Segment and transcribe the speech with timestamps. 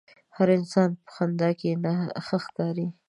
[0.35, 1.71] هر انسان په خندا کښې
[2.27, 2.87] ښه ښکاري.